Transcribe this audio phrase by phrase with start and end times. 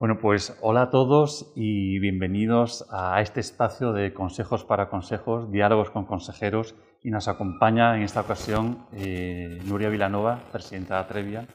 [0.00, 5.90] Bueno, pues hola a todos y bienvenidos a este espacio de consejos para consejos, diálogos
[5.90, 11.48] con consejeros y nos acompaña en esta ocasión eh, Nuria Vilanova, presidenta de Atrevia.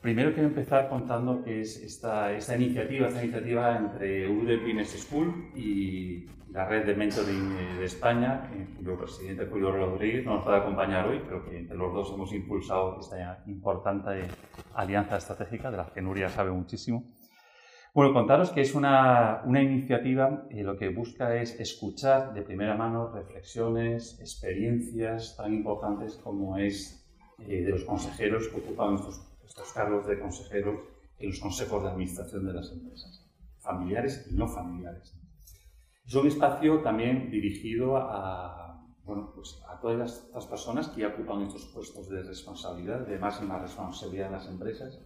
[0.00, 5.50] Primero quiero empezar contando que es esta, esta iniciativa, esta iniciativa entre UD Business School
[5.56, 10.58] y la red de mentoring eh, de España, cuyo presidente Julio Rodríguez no nos puede
[10.58, 14.28] acompañar hoy, pero que entre los dos hemos impulsado esta importante
[14.74, 17.02] alianza estratégica de la que Nuria sabe muchísimo.
[17.92, 22.76] Bueno, contaros que es una, una iniciativa que lo que busca es escuchar de primera
[22.76, 27.04] mano reflexiones, experiencias tan importantes como es
[27.48, 30.78] eh, de los consejeros que ocupan estos, estos cargos de consejeros
[31.18, 35.16] en los consejos de administración de las empresas, familiares y no familiares.
[36.06, 41.42] Es un espacio también dirigido a, bueno, pues a todas las, personas que ya ocupan
[41.42, 45.00] estos puestos de responsabilidad, de máxima responsabilidad en las empresas,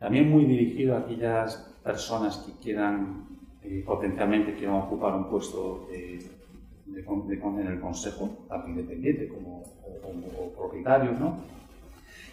[0.00, 3.28] también muy dirigido a aquellas personas que quieran
[3.62, 6.18] eh, potencialmente quieran ocupar un puesto de,
[6.86, 9.62] en el consejo, tanto independiente como,
[10.56, 11.36] propietarios, ¿no?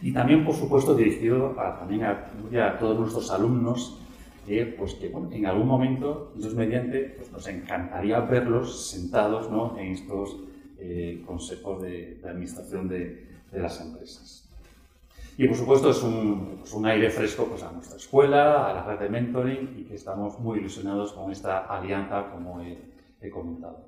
[0.02, 4.00] Y también, por supuesto, dirigido a, también a, todos nuestros alumnos,
[4.48, 9.78] eh, pues que bueno, en algún momento, Dios mediante, pues nos encantaría verlos sentados ¿no?
[9.78, 10.38] en estos
[10.80, 14.47] eh, consejos de, administración de, de las empresas.
[15.38, 18.84] Y por supuesto es un, pues un, aire fresco pues, a nuestra escuela, a la
[18.84, 22.76] red de mentoring y que estamos muy ilusionados con esta alianza como he,
[23.22, 23.86] he comentado.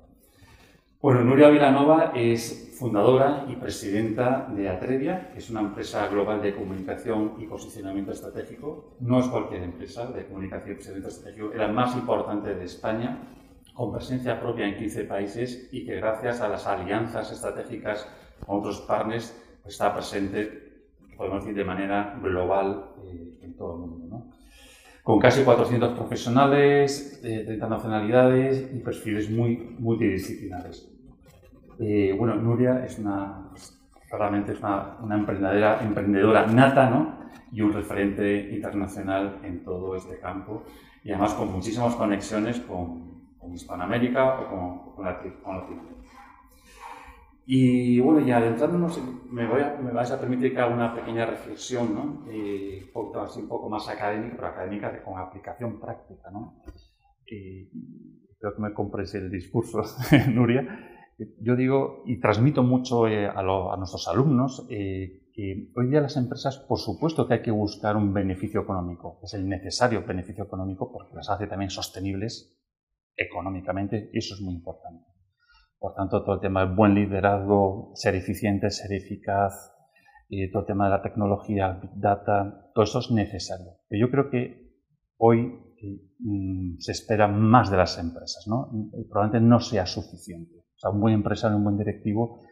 [1.02, 6.54] Bueno, Nuria Vilanova es fundadora y presidenta de Atrevia, que es una empresa global de
[6.54, 8.94] comunicación y posicionamiento estratégico.
[9.00, 13.18] No es cualquier empresa de comunicación y posicionamiento estratégico, es la más importante de España,
[13.74, 18.06] con presencia propia en 15 países y que gracias a las alianzas estratégicas
[18.46, 20.69] con otros partners pues, está presente
[21.20, 24.06] podemos decir, de manera global eh, en todo el mundo.
[24.08, 24.26] ¿no?
[25.02, 30.90] Con casi 400 profesionales de 30 nacionalidades y perfiles muy multidisciplinares.
[31.78, 33.50] Eh, bueno, Nuria es una,
[34.08, 37.18] claramente es una, una emprendedora, emprendedora nata ¿no?
[37.52, 40.64] y un referente internacional en todo este campo
[41.04, 45.99] y además con muchísimas conexiones con, con Hispanoamérica o con, con Latinoamérica.
[47.52, 51.26] Y bueno, ya adentrándonos, me, voy a, me vais a permitir que haga una pequeña
[51.26, 52.24] reflexión, ¿no?
[52.30, 56.62] Eh, un, poco, así, un poco más académica, pero académica con aplicación práctica, ¿no?
[57.26, 59.82] creo que me compres el discurso,
[60.32, 60.64] Nuria.
[61.40, 66.16] Yo digo y transmito mucho eh, a, a, nuestros alumnos eh, que hoy día las
[66.16, 70.92] empresas, por supuesto que hay que buscar un beneficio económico, es el necesario beneficio económico
[70.92, 72.56] porque las hace también sostenibles
[73.16, 75.09] económicamente y eso es muy importante.
[75.80, 79.72] Por tanto, todo el tema del buen liderazgo, ser eficiente, ser eficaz,
[80.28, 83.72] y todo el tema de la tecnología, Big Data, todo eso es necesario.
[83.90, 84.76] Yo creo que
[85.16, 85.58] hoy
[86.20, 88.70] mm, se espera más de las empresas, ¿no?
[89.08, 90.56] Probablemente no sea suficiente.
[90.58, 92.42] O sea, un buen empresario, un buen directivo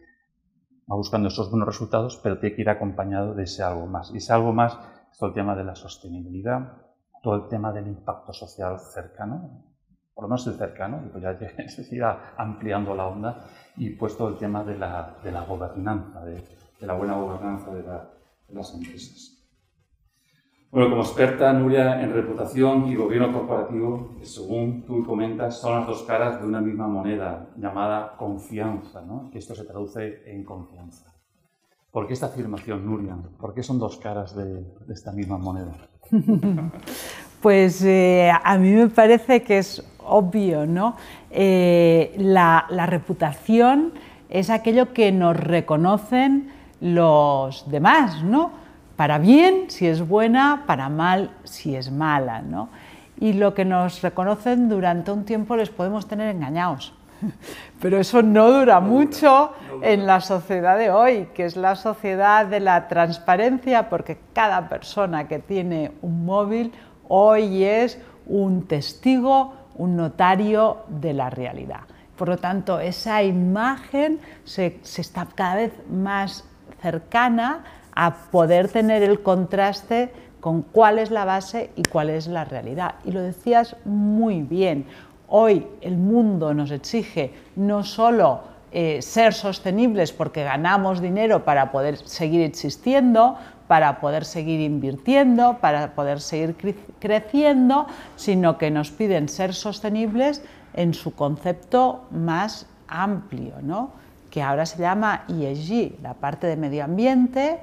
[0.91, 4.11] va buscando esos buenos resultados, pero tiene que ir acompañado de ese algo más.
[4.13, 4.77] Y ese algo más
[5.11, 6.81] es todo el tema de la sostenibilidad,
[7.23, 9.63] todo el tema del impacto social cercano,
[10.19, 13.45] por lo menos el cercano, y pues ya se irá ampliando la onda,
[13.77, 16.43] y puesto el tema de la, de la gobernanza, de,
[16.77, 18.09] de, la buena gobernanza de, la,
[18.49, 19.37] de, las empresas.
[20.71, 26.03] Bueno, como experta, Nuria, en reputación y gobierno corporativo, según tú comentas, son las dos
[26.03, 29.29] caras de una misma moneda llamada confianza, ¿no?
[29.31, 31.13] que esto se traduce en confianza.
[31.91, 33.15] ¿Por qué esta afirmación, Nuria?
[33.39, 35.71] ¿Por qué son dos caras de, esta misma moneda?
[37.41, 40.95] Pues eh, a mí me parece que es obvio, ¿no?
[41.31, 43.93] Eh, la, reputación
[44.29, 48.51] es aquello que nos reconocen los demás, ¿no?
[48.95, 52.69] Para bien si es buena, para mal si es mala, ¿no?
[53.19, 56.93] Y lo que nos reconocen durante un tiempo les podemos tener engañados.
[57.81, 62.59] Pero eso no dura mucho en la sociedad de hoy, que es la sociedad de
[62.59, 66.71] la transparencia, porque cada persona que tiene un móvil
[67.07, 71.81] hoy es un testigo un notario de la realidad.
[72.15, 76.43] Por lo tanto, esa imagen se, está cada vez más
[76.81, 77.63] cercana
[77.95, 80.11] a poder tener el contraste
[80.41, 82.95] con cuál es la base y cuál es la realidad.
[83.05, 84.85] Y lo decías muy bien,
[85.29, 88.41] hoy el mundo nos exige no solo
[88.71, 93.37] eh, ser sostenibles porque ganamos dinero para poder seguir existiendo,
[93.69, 96.55] para poder seguir invirtiendo, para poder seguir
[96.97, 97.85] creciendo,
[98.15, 100.41] sino que nos piden ser sostenibles
[100.73, 103.91] en su concepto más amplio, ¿no?
[104.31, 107.59] que ahora se llama ESG, la parte de medio ambiente,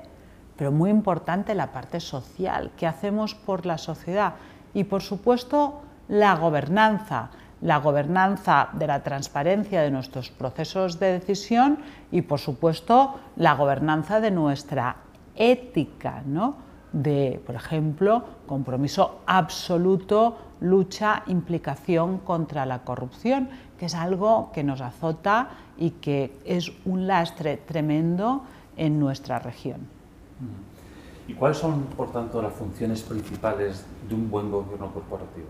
[0.56, 4.34] pero muy importante la parte social, qué hacemos por la sociedad.
[4.74, 7.30] y por supuesto la gobernanza,
[7.62, 11.78] la gobernanza de la transparencia de nuestros procesos de decisión
[12.12, 14.96] y por supuesto la gobernanza de nuestra
[15.36, 16.66] ética, ¿no?
[16.92, 24.80] de, por ejemplo, compromiso absoluto, lucha, implicación contra la corrupción, que es algo que nos
[24.80, 28.42] azota y que es un lastre tremendo
[28.76, 29.80] en nuestra región.
[31.28, 35.48] ¿Y cuáles son, por tanto, las funciones principales de un buen gobierno corporativo?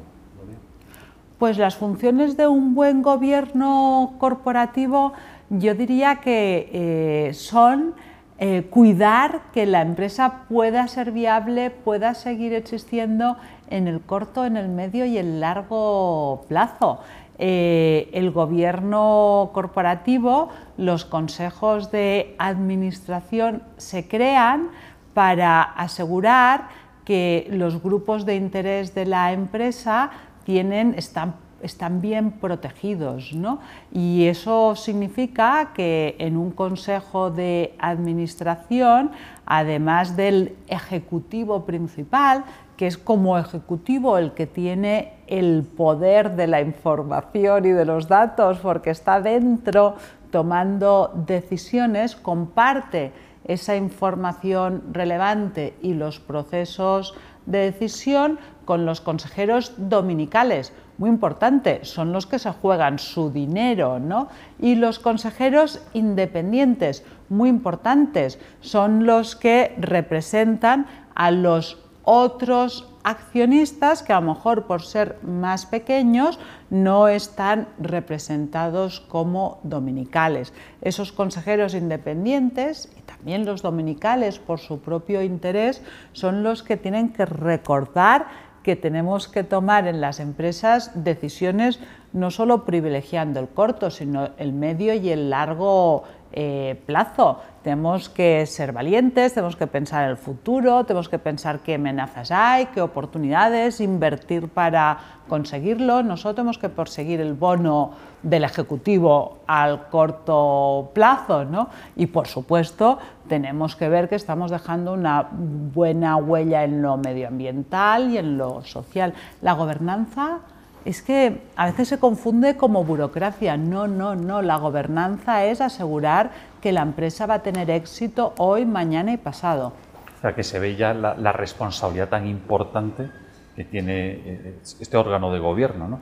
[1.39, 5.12] Pues las funciones de un buen gobierno corporativo
[5.50, 7.94] yo diría que eh, son
[8.38, 13.37] eh, cuidar que la empresa pueda ser viable, pueda seguir existiendo
[13.71, 17.00] en el corto, en el medio y el largo plazo.
[17.38, 24.69] Eh, el gobierno corporativo, los consejos de administración se crean
[25.15, 26.69] para asegurar
[27.06, 30.11] que los grupos de interés de la empresa
[30.44, 33.32] tienen, están, están bien protegidos.
[33.32, 33.61] ¿no?
[33.93, 39.11] Y eso significa que en un consejo de administración,
[39.44, 42.44] además del ejecutivo principal,
[42.76, 48.06] que es como ejecutivo el que tiene el poder de la información y de los
[48.06, 49.97] datos porque está dentro
[50.31, 53.12] tomando decisiones, comparte
[53.44, 57.14] esa información relevante y los procesos
[57.47, 60.75] de decisión con los consejeros dominicales.
[60.99, 64.29] Muy importante, son los que se juegan su dinero, ¿no?
[64.59, 74.13] Y los consejeros independientes, muy importantes, son los que representan a los otros accionistas que
[74.13, 76.39] a lo mejor por ser más pequeños
[76.71, 80.53] no están representados como dominicales.
[80.83, 85.83] Esos consejeros independientes y también los dominicales por su propio interés
[86.13, 88.27] son los que tienen que recordar
[88.67, 91.79] que tenemos que tomar en las empresas decisiones
[92.13, 96.03] no solo privilegiando el corto, sino el medio y el largo
[96.33, 97.41] eh, plazo.
[97.67, 102.31] Tenemos que ser valientes, tenemos que pensar en el futuro, tenemos que pensar qué amenazas
[102.31, 104.97] hay, qué oportunidades, invertir para
[105.27, 106.05] conseguirlo.
[106.05, 107.91] Nosotros tenemos que perseguir el bono
[108.23, 111.69] del Ejecutivo al corto plazo, ¿no?
[111.97, 118.13] Y por supuesto tenemos que ver que estamos dejando una buena huella en lo medioambiental
[118.13, 119.13] y en lo social.
[119.43, 120.39] La gobernanza
[120.87, 123.56] es que a veces se confunde como burocracia.
[123.56, 124.41] No, no, no.
[124.41, 126.31] La gobernanza es asegurar
[126.62, 129.73] que la empresa va a tener éxito hoy, mañana y pasado.
[130.17, 133.11] O sea, que se ve ya la, responsabilidad tan importante
[133.56, 135.88] que tiene eh, este órgano de gobierno.
[135.88, 136.00] ¿no?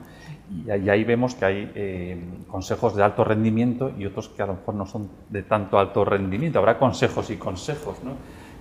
[0.51, 4.53] Y, ahí vemos que hay eh, consejos de alto rendimiento y otros que a lo
[4.53, 6.59] mejor no son de tanto alto rendimiento.
[6.59, 7.97] Habrá consejos y consejos.
[8.03, 8.11] ¿no?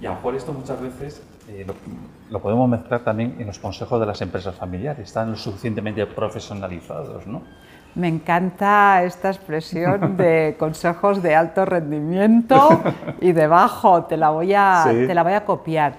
[0.01, 1.67] Y a lo mejor esto muchas veces eh,
[2.31, 7.27] lo, podemos mezclar también en los consejos de las empresas familiares, están lo suficientemente profesionalizados,
[7.27, 7.43] ¿no?
[7.95, 12.83] Me encanta esta expresión de consejos de alto rendimiento
[13.21, 15.95] y de bajo, te la voy a, te la voy a copiar.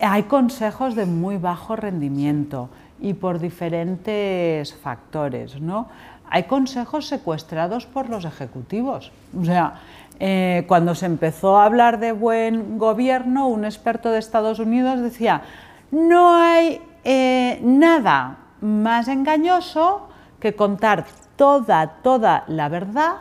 [0.00, 2.68] Hay consejos de muy bajo rendimiento
[3.00, 5.88] y por diferentes factores, ¿no?
[6.34, 9.12] Hay consejos secuestrados por los ejecutivos.
[9.38, 9.74] O sea,
[10.18, 15.42] eh, cuando se empezó a hablar de buen gobierno, un experto de Estados Unidos decía,
[15.90, 20.08] no hay eh, nada más engañoso
[20.40, 21.04] que contar
[21.36, 23.16] toda, toda la verdad,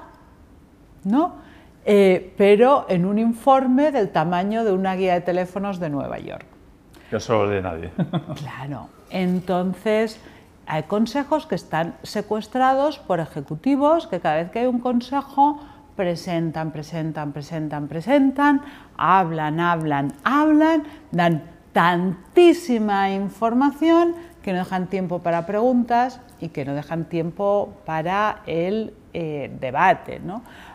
[1.04, 1.36] ¿no?
[1.84, 6.46] Eh, pero en un informe del tamaño de una guía de teléfonos de Nueva York.
[7.12, 7.92] Yo solo de nadie.
[8.40, 8.88] claro.
[9.10, 10.18] Entonces,
[10.72, 15.60] hay consejos que están secuestrados por ejecutivos que cada vez que hay un consejo
[15.98, 18.62] presentan, presentan, presentan, presentan,
[18.96, 26.74] hablan, hablan, hablan, dan tantísima información que no dejan tiempo para preguntas y que no
[26.74, 30.22] dejan tiempo para el eh, debate.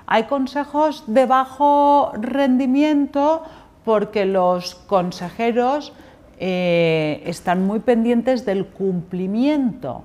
[0.07, 3.45] Hay consejos de bajo rendimiento
[3.83, 5.95] porque los consejeros
[6.39, 10.05] eh, están muy pendientes del cumplimiento,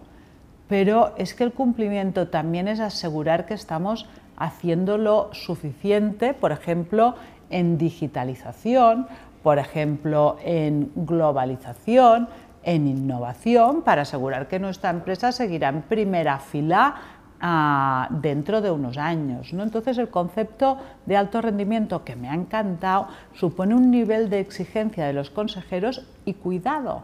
[0.68, 4.08] pero es que el cumplimiento también es asegurar que estamos
[4.38, 7.16] haciéndolo suficiente, por ejemplo,
[7.50, 9.08] en digitalización,
[9.44, 12.30] por ejemplo, en globalización,
[12.64, 16.96] en innovación, para asegurar que nuestra empresa seguirá en primera fila
[17.40, 19.52] ah, dentro de unos años.
[19.54, 19.64] ¿no?
[19.64, 25.06] Entonces, el concepto de alto rendimiento, que me ha encantado, supone un nivel de exigencia
[25.06, 27.04] de los consejeros y cuidado,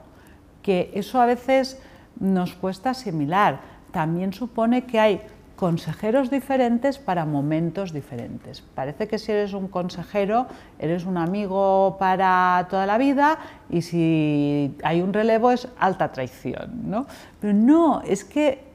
[0.61, 1.81] que eso a veces
[2.19, 3.59] nos cuesta asimilar.
[3.91, 5.21] También supone que hay
[5.57, 8.61] consejeros diferentes para momentos diferentes.
[8.61, 10.45] Parece que si eres un consejero,
[10.77, 16.89] eres un amigo para toda la vida y si hay un relevo es alta traición.
[16.89, 17.07] ¿no?
[17.41, 18.67] Pero no, es que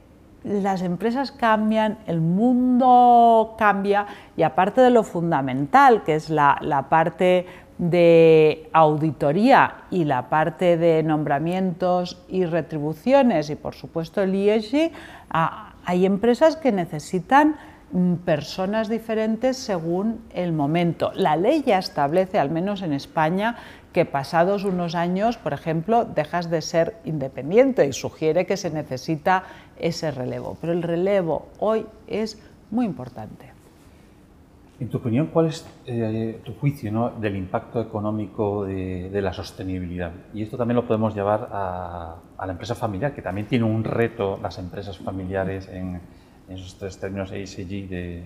[0.43, 6.89] las empresas cambian, el mundo cambia y aparte de lo fundamental, que es la, la
[6.89, 7.45] parte
[7.77, 14.91] de auditoría y la parte de nombramientos y retribuciones y por supuesto el IESG,
[15.85, 17.55] hay empresas que necesitan
[17.91, 21.11] mm, personas diferentes según el momento.
[21.15, 23.57] La ley ya establece, al menos en España,
[23.91, 29.43] que pasados unos años, por ejemplo, dejas de ser independiente y sugiere que se necesita
[29.77, 30.57] ese relevo.
[30.59, 32.39] Pero el relevo hoy es
[32.71, 33.52] muy importante.
[34.79, 40.11] En tu opinión, ¿cuál es eh, tu juicio del impacto económico de, la sostenibilidad?
[40.33, 44.39] Y esto también lo podemos llevar a, la empresa familiar, que también tiene un reto
[44.41, 46.01] las empresas familiares en,
[46.49, 48.23] esos tres términos ESG de,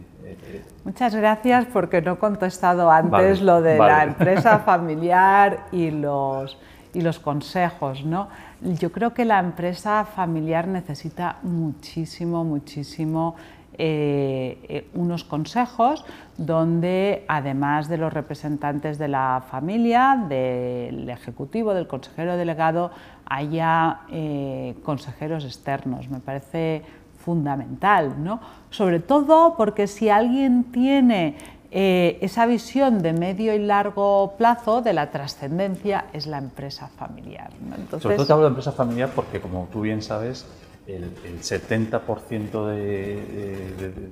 [0.84, 6.58] Muchas gracias porque no he contestado antes lo de la empresa familiar y los,
[6.94, 8.04] y los consejos.
[8.06, 8.30] ¿no?
[8.62, 13.36] Yo creo que la empresa familiar necesita muchísimo, muchísimo
[13.80, 16.04] eh, eh, unos consejos
[16.36, 22.90] donde además de los representantes de la familia, del ejecutivo, del consejero delegado,
[23.26, 26.10] haya eh, consejeros externos.
[26.10, 26.82] Me parece
[27.20, 28.40] fundamental, ¿no?
[28.72, 31.36] sobre todo porque si alguien tiene
[31.70, 37.52] esa visión de medio y largo plazo de la trascendencia es la empresa familiar.
[38.00, 40.48] Sobre todo te hablo de empresa familiar porque, como tú bien sabes,
[40.88, 42.66] el, 70%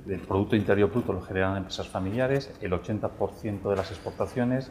[0.04, 4.70] del Producto Interior Bruto lo generan empresas familiares, el 80% de las exportaciones,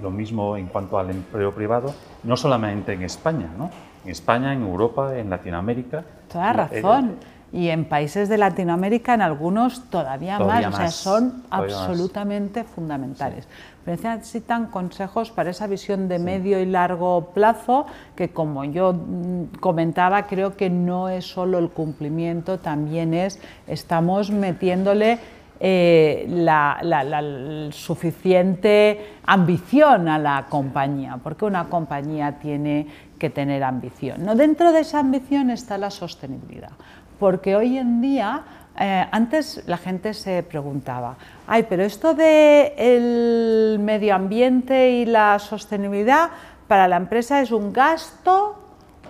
[0.00, 3.70] lo mismo en cuanto al empleo privado, no solamente en España, ¿no?
[4.04, 6.04] en España, en Europa, en Latinoamérica.
[6.30, 7.16] Toda razón.
[7.52, 13.46] Y en países de Latinoamérica, en algunos todavía, más, o sea, son absolutamente fundamentales.
[13.84, 20.26] Necesitan consejos para esa visión de medio y largo plazo, que como yo mm, comentaba,
[20.26, 25.18] creo que no es solo el cumplimiento, también es, estamos metiéndole
[25.64, 34.24] eh, la, suficiente ambición a la compañía, porque una compañía tiene que tener ambición.
[34.24, 34.34] ¿no?
[34.34, 36.72] Dentro de esa ambición está la sostenibilidad,
[37.22, 38.42] porque hoy en día
[38.76, 41.14] eh, antes la gente se preguntaba,
[41.46, 46.30] ay, pero esto del el medio ambiente y la sostenibilidad
[46.66, 48.56] para la empresa es un gasto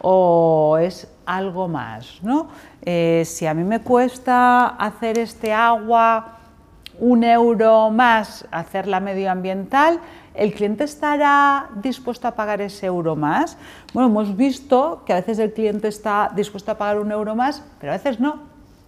[0.02, 2.48] o es algo más, ¿no?
[2.82, 6.36] Eh, si a mí me cuesta hacer este agua
[7.00, 10.00] un euro más hacerla medioambiental,
[10.34, 13.56] ¿el cliente estará dispuesto a pagar ese euro más?
[13.92, 17.62] Bueno, hemos visto que a veces el cliente está dispuesto a pagar un euro más,
[17.80, 18.40] pero a veces no.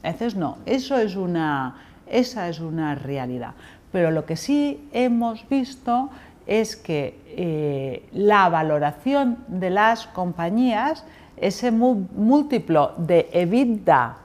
[0.03, 3.55] A veces no, esa es una realidad.
[3.91, 6.11] Pero lo que sí hemos visto
[6.47, 11.05] es que eh, la valoración de las compañías,
[11.37, 14.17] ese múltiplo de EBITDA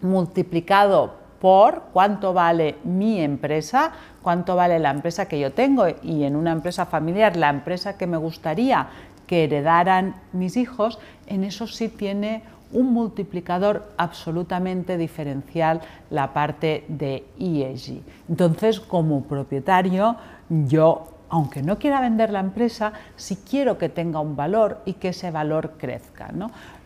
[0.00, 6.34] multiplicado por cuánto vale mi empresa, cuánto vale la empresa que yo tengo y en
[6.34, 8.88] una empresa familiar la empresa que me gustaría
[9.28, 10.98] que heredaran mis hijos,
[11.28, 18.00] en eso sí tiene un multiplicador absolutamente diferencial la parte de ESG.
[18.28, 20.16] Entonces, como propietario,
[20.48, 25.08] yo, aunque no quiera vender la empresa, sí quiero que tenga un valor y que
[25.08, 26.30] ese valor crezca.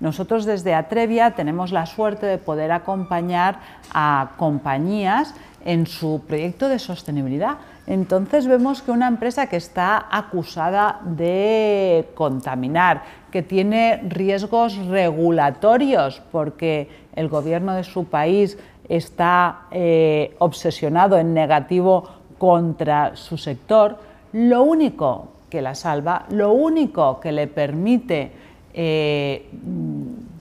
[0.01, 3.61] Nosotros desde Atrevia tenemos la suerte de poder acompañar
[3.93, 7.59] a compañías en su proyecto de sostenibilidad.
[7.87, 16.89] Entonces vemos que una empresa que está acusada de contaminar, que tiene riesgos regulatorios porque
[17.15, 23.99] el gobierno de su país está eh, obsesionado en negativo contra su sector,
[24.33, 28.33] lo único que la salva, lo único que le permite
[28.73, 29.51] eh,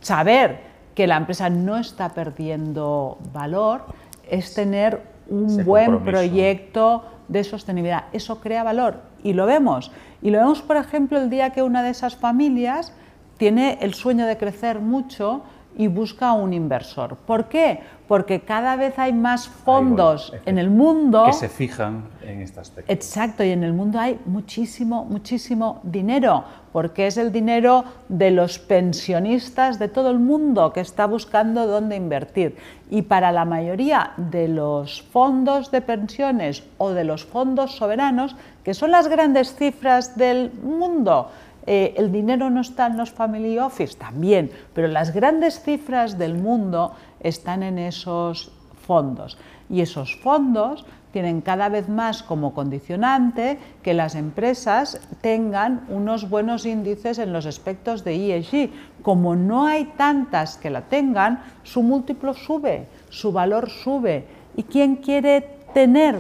[0.02, 3.82] saber que la empresa no está perdiendo valor
[4.30, 8.06] es tener un buen proyecto de sostenibilidad.
[8.12, 9.92] Eso crea valor y lo vemos.
[10.22, 12.94] Y lo vemos, por ejemplo, el día que una de esas familias
[13.38, 15.44] tiene el sueño de crecer mucho
[15.78, 17.16] y busca un inversor.
[17.16, 17.80] ¿Por qué?
[18.08, 22.92] Porque cada vez hay más fondos en el mundo que se fijan en este aspecto.
[22.92, 28.58] Exacto, y en el mundo hay muchísimo, muchísimo dinero, porque es el dinero de los
[28.58, 32.58] pensionistas de todo el mundo que está buscando dónde invertir.
[32.90, 38.74] Y para la mayoría de los fondos de pensiones o de los fondos soberanos, que
[38.74, 41.30] son las grandes cifras del mundo,
[41.72, 46.34] eh, el dinero no está en los family office, también, pero las grandes cifras del
[46.34, 48.52] mundo están en esos
[48.88, 49.38] fondos.
[49.70, 50.84] Y esos fondos
[51.14, 57.46] tienen cada vez más como condicionante que las empresas tengan unos buenos índices en los
[57.46, 58.72] aspectos de ESG.
[59.04, 64.26] Como no hay tantas que la tengan, su múltiplo sube, su valor sube.
[64.56, 65.42] ¿Y quién quiere
[65.76, 66.20] tener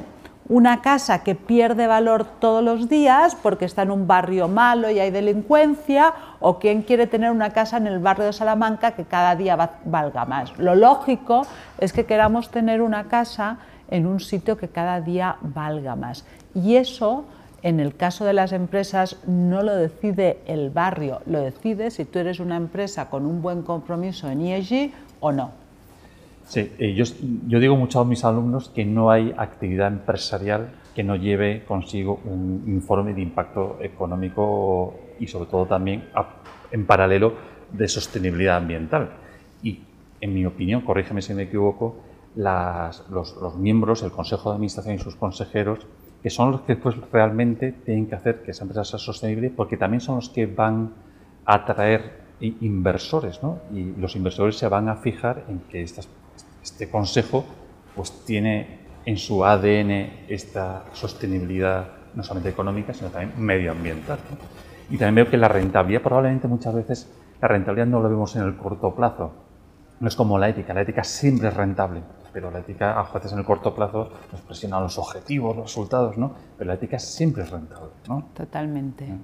[0.50, 5.00] una casa que pierde valor todos los días porque está en un barrio malo y
[5.00, 9.36] hay delincuencia, o quién quiere tener una casa en el barrio de Salamanca que cada
[9.36, 10.58] día valga más.
[10.58, 11.44] Lo lógico
[11.77, 13.60] es que queramos tener una casa
[13.91, 16.25] en un sitio que cada día valga más.
[16.56, 17.25] Y eso,
[17.62, 22.18] en el caso de las empresas, no lo decide el barrio, lo decide si tú
[22.18, 25.59] eres una empresa con un buen compromiso en ESG o no.
[26.50, 27.06] Sí, yo,
[27.48, 32.20] yo digo mucho a mis alumnos que no hay actividad empresarial que no lleve consigo
[32.25, 36.10] un informe de impacto económico y sobre todo también
[36.72, 37.34] en paralelo
[37.72, 39.12] de sostenibilidad ambiental.
[39.62, 39.79] Y
[40.20, 41.98] en mi opinión, corrígeme si me equivoco,
[42.36, 45.86] los, miembros, el Consejo de Administración y sus consejeros,
[46.22, 46.77] que son los que
[47.13, 50.91] realmente tienen que hacer que esa empresa sea sostenible, porque también son los que van
[51.46, 53.60] a atraer inversores, ¿no?
[53.74, 55.82] Y los inversores se van a fijar en que
[56.63, 57.46] este consejo
[57.96, 64.20] pues tiene en su ADN esta sostenibilidad no solamente económica, sino también medioambiental.
[64.89, 67.10] Y también veo que la rentabilidad, probablemente muchas veces,
[67.42, 69.34] la rentabilidad no lo vemos en el corto plazo.
[70.00, 72.01] No es como la ética, la ética siempre es rentable
[72.32, 76.18] pero la ética a veces en el corto plazo nos presiona los objetivos, los resultados,
[76.18, 76.34] ¿no?
[76.58, 78.30] Pero la ética siempre es rentable, ¿no?
[78.34, 79.22] Totalmente, mm.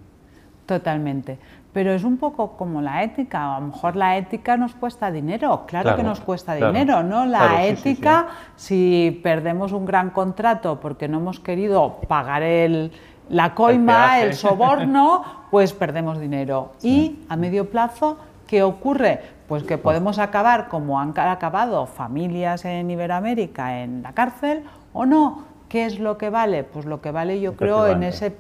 [0.66, 1.40] totalmente.
[1.76, 5.66] Pero es un poco como la ética, a lo mejor la ética nos cuesta dinero,
[5.68, 7.26] claro, que nos cuesta dinero, ¿no?
[7.26, 12.94] La ética, si perdemos un gran contrato porque no hemos querido pagar el,
[13.28, 16.72] la coima, el, el soborno, pues perdemos dinero.
[16.82, 19.20] Y a medio plazo, ¿qué ocurre?
[19.50, 24.64] Pues que podemos acabar como han acabado familias en Iberoamérica en la cárcel
[24.94, 25.44] o no.
[25.68, 26.64] ¿Qué es lo que vale?
[26.64, 28.34] Pues lo que vale yo creo en ese mm,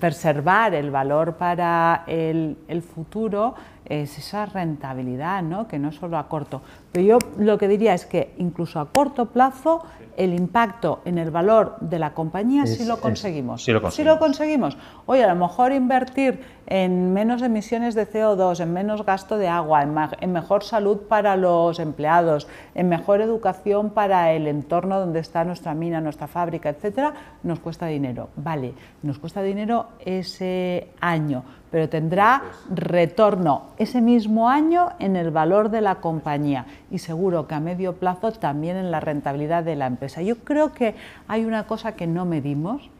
[0.00, 3.54] preservar el valor para el, el, futuro
[3.88, 5.68] es esa rentabilidad, ¿no?
[5.68, 6.62] que no solo a corto.
[6.92, 9.82] Pero yo lo que diría es que incluso a corto plazo
[10.16, 13.62] el impacto en el valor de la compañía si lo conseguimos.
[13.62, 13.94] Si lo conseguimos.
[13.94, 14.76] Si lo conseguimos.
[15.06, 19.82] Oye, a lo mejor invertir en menos emisiones de CO2, en menos gasto de agua,
[20.20, 25.72] en, mejor salud para los empleados, en mejor educación para el entorno donde está nuestra
[25.74, 28.28] mina, nuestra fábrica, etcétera, nos cuesta dinero.
[28.36, 32.42] Vale, nos cuesta dinero ese año, pero tendrá
[32.74, 37.96] retorno ese mismo año en el valor de la compañía y seguro que a medio
[37.96, 40.22] plazo también en la rentabilidad de la empresa.
[40.22, 40.94] Yo creo que
[41.26, 42.90] hay una cosa que no medimos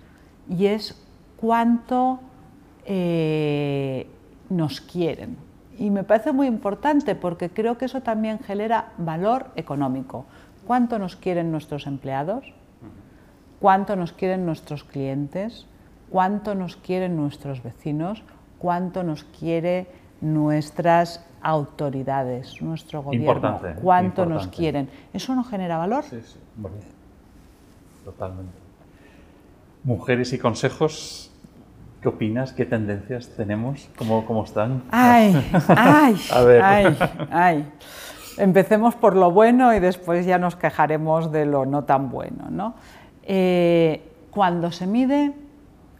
[0.48, 1.00] y es
[1.36, 2.20] cuánto
[2.84, 4.06] eh,
[4.50, 5.36] nos quieren.
[5.78, 10.24] Y me parece muy importante porque creo que eso también genera valor económico.
[10.66, 12.52] ¿Cuánto nos quieren nuestros empleados?
[13.60, 15.66] ¿Cuánto nos quieren nuestros clientes?
[16.10, 18.22] ¿Cuánto nos quieren nuestros vecinos?
[18.58, 19.86] ¿Cuánto nos quiere
[20.20, 24.88] nuestras autoridades, nuestro gobierno, cuánto nos quieren.
[25.12, 26.04] ¿Eso no genera valor?
[26.04, 26.38] Sí, sí,
[28.04, 28.52] totalmente.
[29.84, 31.30] Mujeres y consejos,
[32.02, 32.52] ¿qué opinas?
[32.52, 33.88] ¿Qué tendencias tenemos?
[33.96, 34.82] ¿Cómo, cómo están?
[34.90, 36.16] Ay, ay,
[36.62, 36.96] ay,
[37.30, 37.72] ay.
[38.36, 42.48] Empecemos por lo bueno y después ya nos quejaremos de lo no tan bueno.
[42.50, 42.74] ¿no?
[43.24, 45.34] Eh, cuando se mide,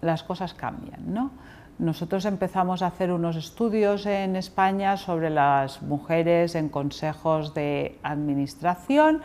[0.00, 1.12] las cosas cambian.
[1.12, 1.30] ¿no?
[1.78, 9.22] Nosotros empezamos a hacer unos estudios en España sobre las mujeres en consejos de administración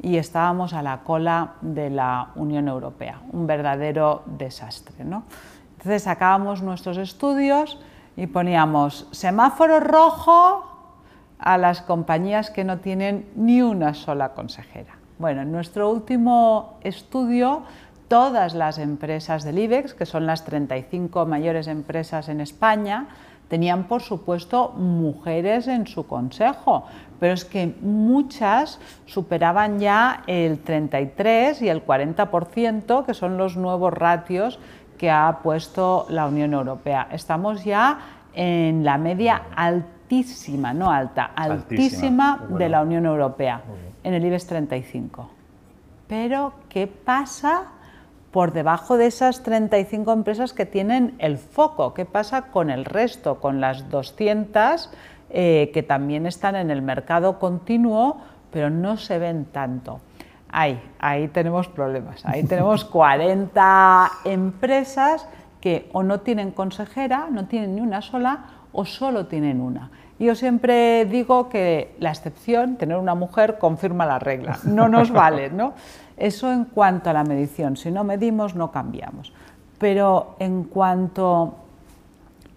[0.00, 5.04] y estábamos a la cola de la Unión Europea, un verdadero desastre.
[5.04, 5.24] ¿no?
[5.72, 7.80] Entonces sacábamos nuestros estudios
[8.16, 10.64] y poníamos semáforo rojo
[11.40, 14.96] a las compañías que no tienen ni una sola consejera.
[15.18, 17.62] Bueno, en nuestro último estudio
[18.08, 23.08] todas las empresas del IBEX, que son las 35 mayores empresas en España,
[23.48, 26.84] tenían por supuesto mujeres en su consejo,
[27.20, 33.92] pero es que muchas superaban ya el 33 y el 40%, que son los nuevos
[33.92, 34.58] ratios
[34.98, 37.08] que ha puesto la Unión Europea.
[37.12, 37.98] Estamos ya
[38.34, 43.62] en la media altísima, no alta, altísima, de la Unión Europea,
[44.02, 45.30] en el IBEX 35.
[46.08, 47.72] Pero, ¿qué pasa
[48.36, 51.94] por debajo de esas 35 empresas que tienen el foco.
[51.94, 54.90] ¿Qué pasa con el resto, con las 200
[55.30, 58.18] eh, que también están en el mercado continuo,
[58.50, 60.00] pero no se ven tanto?
[60.50, 62.26] Ahí, ahí tenemos problemas.
[62.26, 65.26] Ahí tenemos 40 empresas
[65.62, 69.90] que o no tienen consejera, no tienen ni una sola, o solo tienen una.
[70.18, 75.50] Yo siempre digo que la excepción, tener una mujer, confirma la regla, no nos vale,
[75.50, 75.74] ¿no?
[76.16, 79.32] Eso en cuanto a la medición, si no medimos no cambiamos.
[79.78, 81.56] Pero en cuanto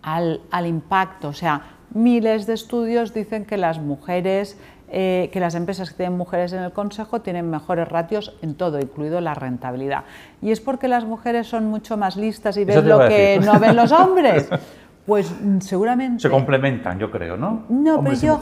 [0.02, 1.62] al, al impacto, o sea,
[1.94, 4.58] miles de estudios dicen que las mujeres
[4.92, 8.80] eh, que las empresas que tienen mujeres en el consejo tienen mejores ratios en todo,
[8.80, 10.04] incluido la rentabilidad.
[10.42, 13.76] Y es porque las mujeres son mucho más listas y ven lo que no ven
[13.76, 14.50] los hombres.
[15.10, 16.22] Pues mm, seguramente.
[16.22, 17.64] Se complementan, yo creo, ¿no?
[17.68, 18.40] No, pero yo,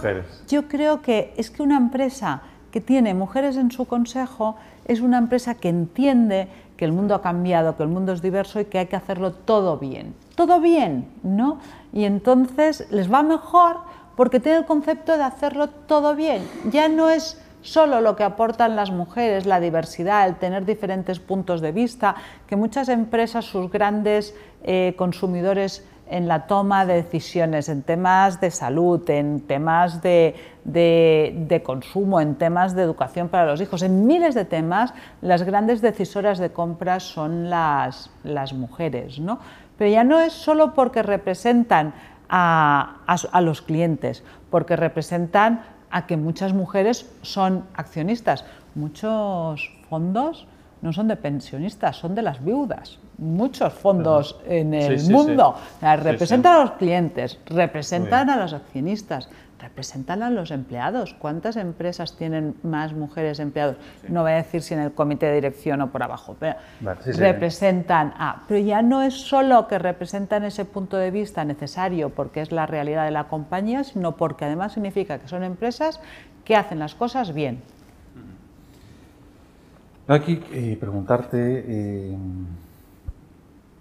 [0.49, 5.17] yo creo que es que una empresa que tiene mujeres en su consejo es una
[5.17, 8.79] empresa que entiende que el mundo ha cambiado, que el mundo es diverso y que
[8.79, 10.13] hay que hacerlo todo bien.
[10.35, 11.59] Todo bien, ¿no?
[11.93, 13.77] Y entonces les va mejor
[14.17, 16.43] porque tiene el concepto de hacerlo todo bien.
[16.69, 21.61] Ya no es solo lo que aportan las mujeres, la diversidad, el tener diferentes puntos
[21.61, 27.83] de vista, que muchas empresas, sus grandes eh, consumidores en la toma de decisiones, en
[27.83, 33.81] temas de salud, en temas de, de, consumo, en temas de educación para los hijos,
[33.83, 39.19] en miles de temas, las grandes decisoras de compras son las, las mujeres.
[39.19, 39.39] ¿no?
[39.77, 41.93] Pero ya no es solo porque representan
[42.29, 48.45] a, los clientes, porque representan a que muchas mujeres son accionistas.
[48.75, 50.47] Muchos fondos
[50.87, 52.97] no son de pensionistas, son de las viudas.
[53.17, 59.27] Muchos fondos en el mundo representan a los clientes, representan a los accionistas,
[59.59, 61.13] representan a los empleados.
[61.13, 63.75] ¿Cuántas empresas tienen más mujeres empleados?
[64.07, 66.55] No voy a decir si en el comité de dirección o por abajo, pero
[67.17, 68.43] representan a.
[68.47, 72.65] Pero ya no es solo que representan ese punto de vista necesario porque es la
[72.65, 75.99] realidad de la compañía, sino porque además significa que son empresas
[76.45, 77.61] que hacen las cosas bien.
[80.07, 81.65] Aquí eh, preguntarte.
[81.67, 82.17] Eh,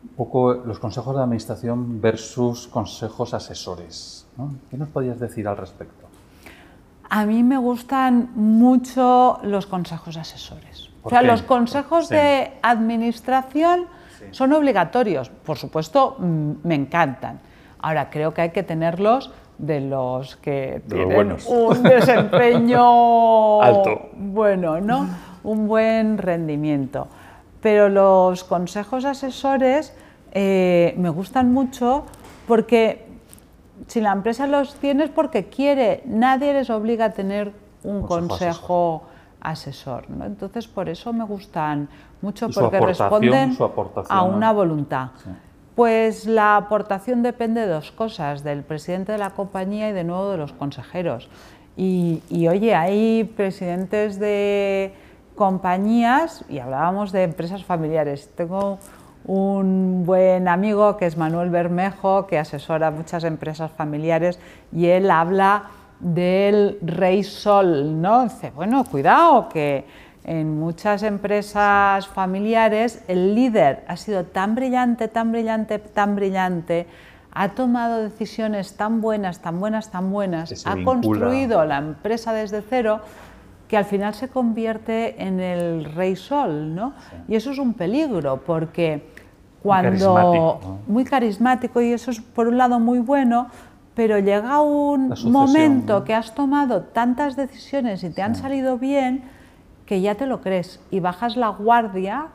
[0.06, 4.26] un poco los consejos de administración versus consejos asesores.
[4.70, 6.06] ¿Qué nos podías decir al respecto?
[7.08, 10.90] A mí me gustan mucho los consejos asesores.
[11.02, 13.86] O sea, los consejos de administración
[14.30, 15.28] son obligatorios.
[15.28, 17.40] Por supuesto, me encantan.
[17.78, 24.10] Ahora, creo que hay que tenerlos de los que tienen un desempeño alto.
[24.16, 25.06] Bueno, ¿no?
[25.46, 27.08] Un buen rendimiento.
[27.60, 29.94] Pero los consejos asesores
[30.32, 32.04] eh, me gustan mucho
[32.46, 33.06] porque
[33.86, 37.52] si la empresa los tiene es porque quiere, nadie les obliga a tener
[37.84, 39.04] un consejo,
[39.40, 40.06] asesor.
[40.22, 41.88] Entonces, por eso me gustan
[42.20, 43.56] mucho, porque responden
[44.08, 45.10] a una voluntad.
[45.76, 50.30] Pues la aportación depende de dos cosas, del presidente de la compañía y de nuevo
[50.30, 51.28] de los consejeros.
[51.76, 54.94] Y, y oye, hay presidentes de
[55.36, 58.30] compañías, y hablábamos de empresas familiares.
[58.34, 58.78] Tengo
[59.26, 64.38] un buen amigo que es Manuel Bermejo, que asesora muchas empresas familiares
[64.72, 65.64] y él habla
[66.00, 68.24] del rey sol, ¿no?
[68.24, 69.84] Dice, bueno, cuidado, que
[70.24, 76.86] en muchas empresas familiares el líder ha sido tan brillante, tan brillante, tan brillante,
[77.32, 83.00] ha tomado decisiones tan buenas, tan buenas, tan buenas, ha construido la empresa desde cero,
[83.68, 86.94] que al final se convierte en el rey sol, ¿no?
[87.28, 89.02] Y eso es un peligro, porque
[89.62, 91.80] cuando muy carismático.
[91.80, 93.48] y eso es por un lado muy bueno,
[93.94, 99.24] pero llega un momento que has tomado tantas decisiones y te han salido bien
[99.86, 102.26] que ya te lo crees y bajas la guardia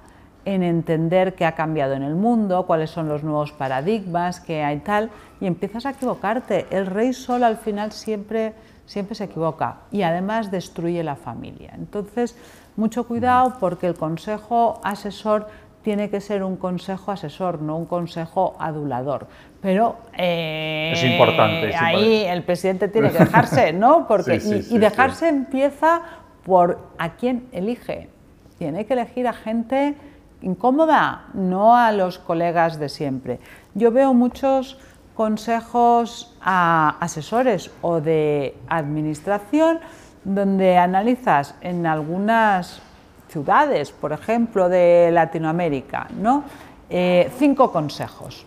[0.46, 4.80] en entender qué ha cambiado en el mundo, cuáles son los nuevos paradigmas que hay
[4.80, 6.66] tal, y empiezas a equivocarte.
[6.72, 8.54] El rey sol al final siempre,
[8.86, 11.72] siempre se equivoca y además destruye la familia.
[11.76, 12.36] Entonces,
[12.76, 15.48] mucho cuidado porque el consejo asesor
[15.84, 19.28] tiene que ser un consejo asesor, no un consejo adulador.
[19.62, 24.08] Pero eh, es importante, ahí el presidente tiene que dejarse, ¿no?
[24.10, 24.36] Porque,
[24.70, 26.02] y, dejarse empieza
[26.44, 28.10] por a quién elige.
[28.58, 29.96] Tiene que elegir a gente
[30.42, 33.40] incómoda, no a los colegas de siempre.
[33.74, 34.80] Yo veo muchos
[35.16, 39.80] consejos a asesores o de administración
[40.24, 42.82] donde analizas en algunas
[43.30, 46.44] ciudades, por ejemplo, de Latinoamérica, ¿no?
[46.90, 48.46] Eh, cinco consejos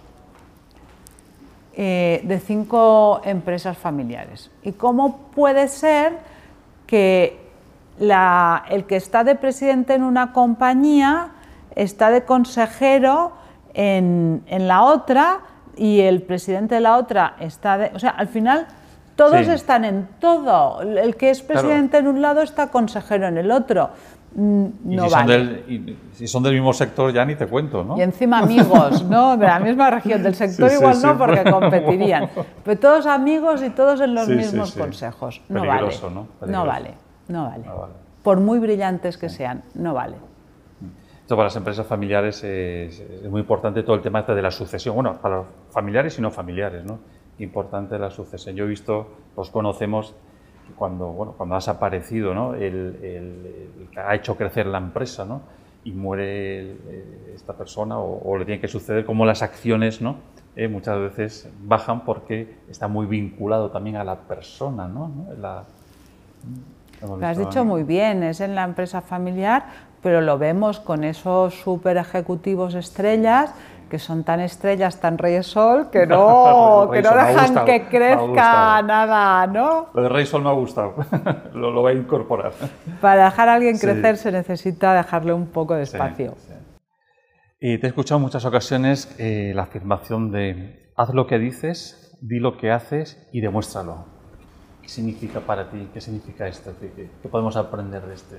[1.77, 4.50] eh, de cinco empresas familiares.
[4.62, 6.18] ¿Y cómo puede ser
[6.87, 7.40] que
[7.98, 11.31] el que está de presidente en una compañía
[11.74, 13.33] está de consejero
[13.72, 15.40] en, la otra
[15.77, 17.91] y el presidente de la otra está de...
[17.95, 18.67] O sea, al final
[19.17, 20.83] todos están en todo.
[20.83, 23.91] El que es presidente en un lado está consejero en el otro.
[24.35, 25.39] mm, Y no si, son vale.
[25.39, 27.97] del, y si son del mismo sector ya ni te cuento, ¿no?
[27.97, 29.37] Y encima amigos, ¿no?
[29.37, 31.07] De la misma región, del sector Sí, igual sí.
[31.07, 32.29] no, porque competirían.
[32.65, 35.41] Pero todos amigos y todos en los mismos consejos.
[35.49, 35.91] No vale.
[36.13, 36.27] ¿no?
[36.47, 36.95] No vale,
[37.29, 37.65] no vale.
[37.65, 37.93] No vale.
[38.25, 40.17] Por muy brillantes que sean, no vale.
[41.25, 44.51] Esto para las empresas familiares es, es muy importante todo el tema este de la
[44.51, 44.95] sucesión.
[44.95, 46.99] Bueno, para los familiares y no familiares, ¿no?
[47.39, 48.55] Importante la sucesión.
[48.57, 50.15] Yo he visto, los conocemos,
[50.69, 52.55] que cuando, bueno, cuando has aparecido, ¿no?
[52.55, 55.41] El, el- el que ha hecho crecer la empresa, ¿no?
[55.83, 60.03] Y muere el- eh, esta persona o, o le tiene que suceder, como las acciones,
[60.03, 60.17] ¿no?
[60.57, 65.11] Eh, muchas veces bajan porque está muy vinculado también a la persona, ¿no?
[67.19, 69.65] Lo has dicho muy bien, es en la empresa familiar,
[70.05, 73.53] pero lo vemos con esos super ejecutivos estrellas
[73.90, 78.83] que son tan estrellas, tan reyes sol, que no, que no dejan gustado, que crezca
[78.83, 79.87] nada, ¿no?
[79.95, 80.95] Lo de Rey Sol me ha gustado,
[81.55, 82.53] lo, lo voy a incorporar.
[83.01, 83.87] Para dejar a alguien Sí.
[83.87, 86.35] crecer se necesita dejarle un poco de espacio.
[86.38, 86.53] sí.
[87.61, 92.17] Y te he escuchado en muchas ocasiones eh, la afirmación de haz lo que dices,
[92.21, 94.05] di lo que haces y demuéstralo.
[94.83, 95.88] ¿Qué significa para ti?
[95.95, 96.73] ¿Qué significa esto?
[96.79, 96.90] ¿Qué,
[97.23, 98.37] qué- podemos aprender de este,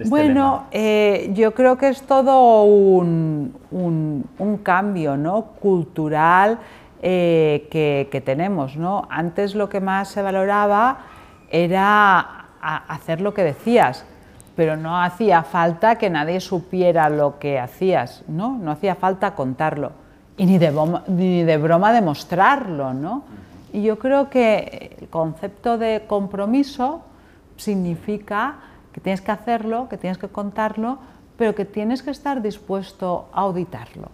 [0.00, 5.42] este Bueno, eh, yo creo que es todo un, un- un cambio ¿no?
[5.60, 6.58] cultural
[7.02, 8.76] eh, que, que tenemos.
[8.76, 9.06] ¿no?
[9.10, 10.98] Antes lo que más se valoraba
[11.50, 12.46] era
[12.88, 14.04] hacer lo que decías,
[14.56, 18.58] pero no hacía falta que nadie supiera lo que hacías, ¿no?
[18.58, 19.92] no hacía falta contarlo
[20.36, 22.92] y ni de, broma, ni de broma demostrarlo.
[22.94, 23.24] ¿no?
[23.72, 27.02] Y yo creo que el concepto de compromiso
[27.56, 28.54] significa
[28.92, 30.98] que tienes que hacerlo, que tienes que contarlo,
[31.36, 34.08] pero que tienes que estar dispuesto a auditarlo,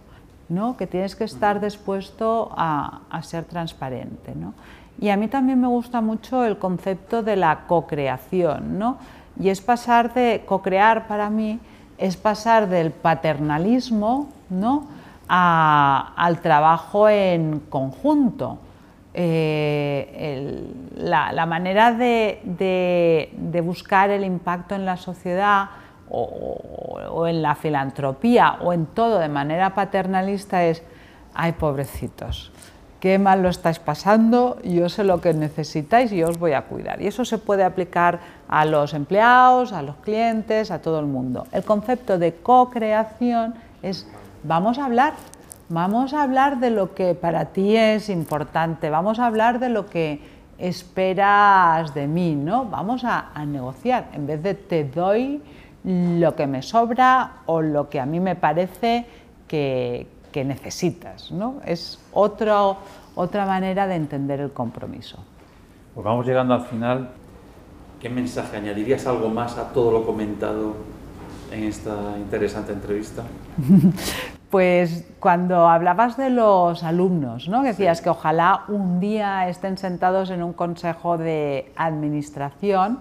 [0.49, 0.77] ¿no?
[0.77, 4.33] que tienes que estar dispuesto a, a ser transparente.
[4.35, 4.53] ¿no?
[4.99, 8.97] Y a mí también me gusta mucho el concepto de la co-creación, ¿no?
[9.39, 11.59] y es pasar de co-crear para mí,
[11.97, 14.87] es pasar del paternalismo ¿no?
[15.27, 18.59] a- al trabajo en conjunto.
[19.19, 20.63] Eh,
[20.95, 25.69] la, manera de, buscar el impacto en la sociedad
[26.07, 30.83] o, en la filantropía o en todo de manera paternalista es,
[31.33, 32.51] ay pobrecitos,
[32.99, 37.01] qué mal lo estáis pasando, yo sé lo que necesitáis y os voy a cuidar.
[37.01, 41.47] Y eso se puede aplicar a los empleados, a los clientes, a todo el mundo.
[41.51, 44.07] El concepto de co-creación es,
[44.43, 45.13] vamos a hablar,
[45.69, 49.85] Vamos a hablar de lo que para ti es importante, vamos a hablar de lo
[49.85, 50.21] que
[50.57, 52.65] esperas de mí, ¿no?
[52.65, 55.41] Vamos a, a negociar, en vez de te doy
[55.83, 59.05] lo que me sobra o lo que a mí me parece
[59.47, 61.55] que, que necesitas, ¿no?
[61.65, 62.77] Es otro,
[63.15, 65.17] otra manera de entender el compromiso.
[65.93, 67.09] Pues vamos llegando al final.
[67.99, 70.75] ¿Qué mensaje añadirías algo más a todo lo comentado
[71.51, 73.23] en esta interesante entrevista?
[74.49, 77.63] Pues cuando hablabas de los alumnos, ¿no?
[77.63, 82.99] decías que ojalá un día estén sentados en un consejo de administración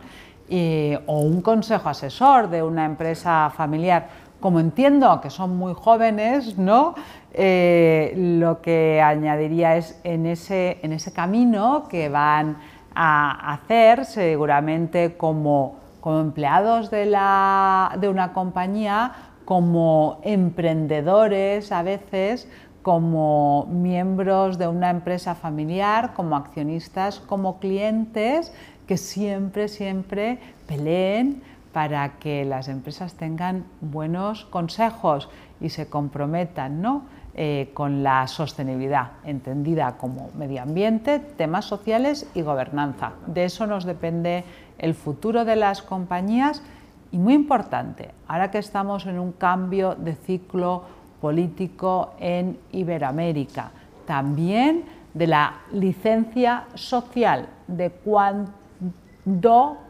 [0.49, 4.09] eh, o un consejo asesor de una empresa familiar,
[4.41, 6.95] como entiendo que son muy jóvenes, ¿no?
[7.33, 12.59] Eh, lo que añadiría es en ese, en ese camino que van
[12.95, 19.13] a hacer, seguramente como, como empleados de, la, de una compañía,
[19.47, 22.49] como emprendedores a veces,
[22.83, 28.53] como miembros de una empresa familiar, como accionistas, como clientes,
[28.87, 35.29] que siempre, siempre peleen para que las empresas tengan buenos consejos
[35.61, 37.05] y se comprometan ¿no?
[37.35, 43.13] Eh, con la sostenibilidad, entendida como medio ambiente, temas sociales y gobernanza.
[43.27, 44.45] De eso nos depende
[44.79, 46.63] el futuro de las compañías
[47.13, 50.85] y muy importante, ahora que estamos en un cambio de ciclo
[51.21, 53.71] político en Iberoamérica,
[54.07, 58.53] también de la licencia social, de cuándo,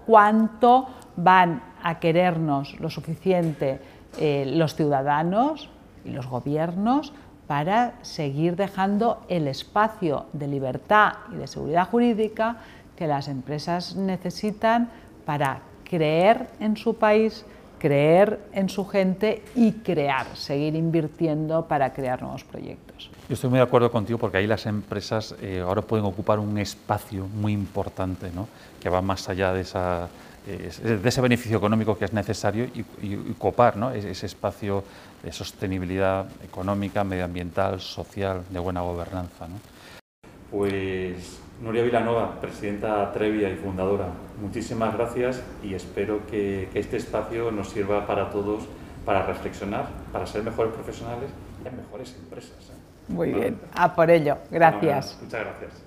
[0.06, 3.80] cuánto van a querernos lo suficiente
[4.18, 5.68] eh, los ciudadanos
[6.04, 7.12] y los gobiernos
[7.46, 12.56] para seguir dejando el espacio de libertad y de seguridad jurídica
[12.96, 14.88] que las empresas necesitan
[15.24, 17.44] para creer en su país,
[17.78, 23.10] creer en su gente y crear, seguir invirtiendo para crear nuevos proyectos.
[23.28, 26.58] Yo estoy muy de acuerdo contigo porque ahí las empresas eh, ahora pueden ocupar un
[26.58, 28.48] espacio muy importante, ¿no?
[28.80, 30.08] que va más allá de, esa,
[30.46, 30.70] eh,
[31.02, 33.90] de ese beneficio económico que es necesario y, y, y copar ¿no?
[33.90, 34.84] ese, ese espacio
[35.22, 39.48] de sostenibilidad económica, medioambiental, social, de buena gobernanza.
[39.48, 39.56] ¿no?
[40.50, 44.08] Pues Nuria Vilanova, presidenta Trevia y fundadora,
[44.40, 48.64] muchísimas gracias y espero que, este espacio nos sirva para todos
[49.06, 52.70] para reflexionar, para ser mejores profesionales y mejores empresas.
[52.70, 53.12] ¿eh?
[53.12, 54.36] Muy bien, a por ello.
[54.50, 55.18] Gracias.
[55.22, 55.85] muchas gracias.